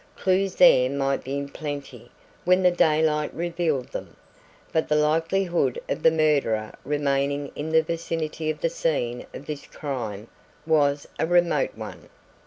[0.15, 2.09] Clues there might be in plenty
[2.43, 4.15] when the daylight revealed them,
[4.73, 9.67] but the likelihood of the murderer remaining in the vicinity of the scene of his
[9.67, 10.27] crime
[10.65, 12.09] was a remote one.